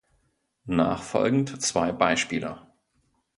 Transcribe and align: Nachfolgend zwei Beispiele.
Nachfolgend 0.65 1.61
zwei 1.61 1.91
Beispiele. 1.93 2.59